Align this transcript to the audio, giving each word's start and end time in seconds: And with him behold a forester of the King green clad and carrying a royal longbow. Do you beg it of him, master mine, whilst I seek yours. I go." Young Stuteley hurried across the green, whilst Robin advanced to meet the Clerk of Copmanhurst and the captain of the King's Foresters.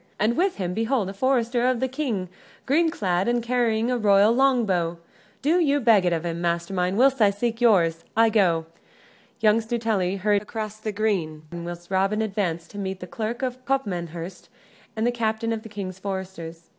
And 0.19 0.35
with 0.35 0.55
him 0.55 0.73
behold 0.73 1.09
a 1.09 1.13
forester 1.13 1.67
of 1.67 1.79
the 1.79 1.87
King 1.87 2.27
green 2.65 2.89
clad 2.89 3.27
and 3.27 3.43
carrying 3.43 3.91
a 3.91 3.99
royal 3.99 4.31
longbow. 4.33 4.97
Do 5.43 5.59
you 5.59 5.79
beg 5.79 6.05
it 6.05 6.11
of 6.11 6.25
him, 6.25 6.41
master 6.41 6.73
mine, 6.73 6.97
whilst 6.97 7.21
I 7.21 7.29
seek 7.29 7.61
yours. 7.61 8.03
I 8.17 8.29
go." 8.29 8.65
Young 9.41 9.61
Stuteley 9.61 10.17
hurried 10.17 10.41
across 10.41 10.77
the 10.79 10.91
green, 10.91 11.43
whilst 11.53 11.91
Robin 11.91 12.23
advanced 12.23 12.71
to 12.71 12.79
meet 12.79 12.99
the 12.99 13.05
Clerk 13.05 13.43
of 13.43 13.63
Copmanhurst 13.63 14.49
and 14.95 15.05
the 15.05 15.11
captain 15.11 15.53
of 15.53 15.61
the 15.61 15.69
King's 15.69 15.99
Foresters. 15.99 16.63